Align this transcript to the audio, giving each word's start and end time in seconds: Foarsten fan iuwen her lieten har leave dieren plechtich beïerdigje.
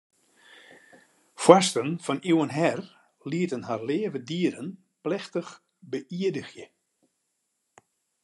Foarsten 1.43 1.89
fan 2.05 2.19
iuwen 2.31 2.51
her 2.59 2.79
lieten 3.29 3.63
har 3.67 3.81
leave 3.89 4.19
dieren 4.29 4.69
plechtich 5.03 5.51
beïerdigje. 5.91 6.65